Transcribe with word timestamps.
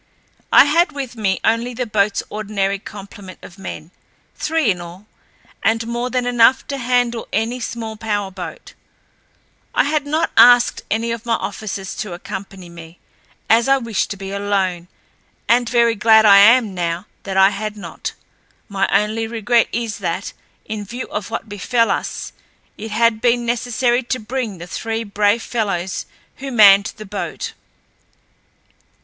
I 0.51 0.65
had 0.65 0.91
with 0.93 1.15
me 1.15 1.39
only 1.43 1.75
the 1.75 1.85
boatl's 1.85 2.23
ordinary 2.31 2.79
complement 2.79 3.37
of 3.43 3.59
men—three 3.59 4.71
in 4.71 4.81
all, 4.81 5.05
and 5.61 5.85
more 5.85 6.09
than 6.09 6.25
enough 6.25 6.65
to 6.69 6.79
handle 6.79 7.27
any 7.31 7.59
small 7.59 7.95
power 7.97 8.31
boat. 8.31 8.73
I 9.75 9.83
had 9.83 10.07
not 10.07 10.31
asked 10.35 10.81
any 10.89 11.11
of 11.11 11.27
my 11.27 11.35
officers 11.35 11.93
to 11.97 12.13
accompany 12.13 12.67
me, 12.67 12.97
as 13.47 13.67
I 13.67 13.77
wished 13.77 14.09
to 14.09 14.17
be 14.17 14.31
alone, 14.31 14.87
and 15.47 15.69
very 15.69 15.93
glad 15.93 16.25
am 16.25 16.65
I 16.65 16.67
now 16.67 17.05
that 17.21 17.37
I 17.37 17.51
had 17.51 17.77
not. 17.77 18.13
My 18.67 18.89
only 18.91 19.27
regret 19.27 19.67
is 19.71 19.99
that, 19.99 20.33
in 20.65 20.83
view 20.83 21.05
of 21.11 21.29
what 21.29 21.47
befell 21.47 21.91
us, 21.91 22.33
it 22.75 22.89
had 22.89 23.21
been 23.21 23.45
necessary 23.45 24.01
to 24.01 24.19
bring 24.19 24.57
the 24.57 24.65
three 24.65 25.03
brave 25.03 25.43
fellows 25.43 26.07
who 26.37 26.49
manned 26.51 26.93
the 26.97 27.05
boat. 27.05 27.53